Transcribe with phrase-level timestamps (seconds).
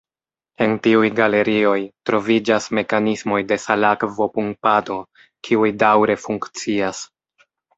[0.65, 1.73] En tiuj galerioj,
[2.11, 4.99] troviĝas mekanismoj de salakvo-pumpado,
[5.49, 7.07] kiuj daŭre funkcias.